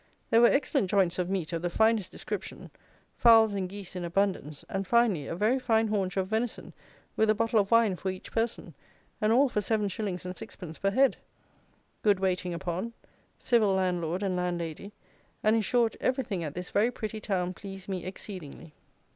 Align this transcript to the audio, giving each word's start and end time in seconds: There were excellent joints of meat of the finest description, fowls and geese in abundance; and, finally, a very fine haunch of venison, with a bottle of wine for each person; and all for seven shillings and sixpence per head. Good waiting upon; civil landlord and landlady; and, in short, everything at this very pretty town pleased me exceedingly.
There 0.31 0.41
were 0.41 0.47
excellent 0.47 0.89
joints 0.89 1.19
of 1.19 1.29
meat 1.29 1.53
of 1.53 1.61
the 1.61 1.69
finest 1.69 2.09
description, 2.09 2.71
fowls 3.17 3.53
and 3.53 3.69
geese 3.69 3.95
in 3.95 4.03
abundance; 4.03 4.65
and, 4.67 4.87
finally, 4.87 5.27
a 5.27 5.35
very 5.35 5.59
fine 5.59 5.89
haunch 5.89 6.17
of 6.17 6.25
venison, 6.27 6.73
with 7.15 7.29
a 7.29 7.35
bottle 7.35 7.59
of 7.59 7.69
wine 7.69 7.95
for 7.95 8.09
each 8.09 8.31
person; 8.31 8.73
and 9.21 9.31
all 9.31 9.47
for 9.47 9.61
seven 9.61 9.89
shillings 9.89 10.25
and 10.25 10.35
sixpence 10.35 10.79
per 10.79 10.89
head. 10.89 11.17
Good 12.01 12.19
waiting 12.19 12.51
upon; 12.55 12.93
civil 13.37 13.75
landlord 13.75 14.23
and 14.23 14.35
landlady; 14.35 14.91
and, 15.43 15.55
in 15.55 15.61
short, 15.61 15.95
everything 16.01 16.43
at 16.43 16.55
this 16.55 16.71
very 16.71 16.89
pretty 16.89 17.19
town 17.19 17.53
pleased 17.53 17.87
me 17.87 18.03
exceedingly. 18.03 18.73